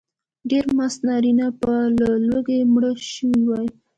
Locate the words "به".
1.61-1.73